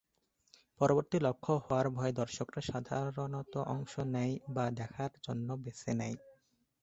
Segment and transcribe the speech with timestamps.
[0.81, 6.17] পরবর্তী লক্ষ্য হওয়ার ভয়ে দর্শকরা সাধারণত অংশ নেয় বা দেখার জন্য বেছে নেয়।